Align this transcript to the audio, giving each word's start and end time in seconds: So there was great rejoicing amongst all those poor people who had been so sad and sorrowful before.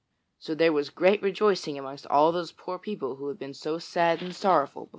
So 0.39 0.55
there 0.55 0.73
was 0.73 0.89
great 0.89 1.21
rejoicing 1.21 1.77
amongst 1.77 2.07
all 2.07 2.31
those 2.31 2.51
poor 2.51 2.79
people 2.79 3.17
who 3.17 3.27
had 3.27 3.37
been 3.37 3.53
so 3.53 3.77
sad 3.77 4.23
and 4.23 4.35
sorrowful 4.35 4.85
before. 4.85 4.89